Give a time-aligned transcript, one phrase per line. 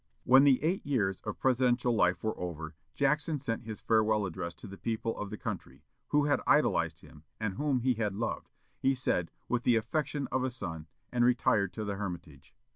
[0.23, 4.65] When the eight years of presidential life were over, Jackson sent his farewell address to
[4.65, 8.95] the people of the country, who had idolized him, and whom he had loved, he
[8.95, 12.55] said, "with the affection of a son," and retired to the Hermitage.